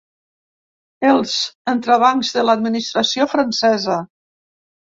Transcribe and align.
Els 1.09 1.33
entrebancs 1.75 2.33
de 2.39 2.47
l’administració 2.49 3.31
francesa. 3.37 4.03